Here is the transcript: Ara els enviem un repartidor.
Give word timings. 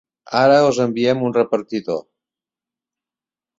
Ara 0.37 0.55
els 0.67 0.79
enviem 0.85 1.21
un 1.29 1.35
repartidor. 1.37 2.01